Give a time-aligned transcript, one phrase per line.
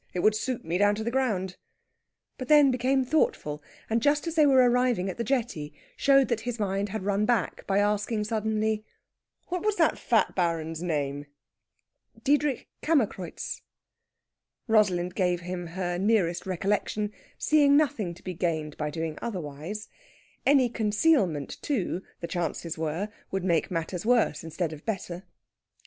[0.15, 1.57] It would suit me down to the ground."
[2.39, 6.39] But then became thoughtful; and, just as they were arriving at the jetty, showed that
[6.39, 8.83] his mind had run back by asking suddenly,
[9.49, 11.27] "What was the fat Baron's name?"
[12.23, 13.61] "Diedrich Kammerkreutz."
[14.67, 19.87] Rosalind gave him her nearest recollection, seeing nothing to be gained by doing otherwise.
[20.47, 25.25] Any concealment, too, the chances were, would make matters worse instead of better.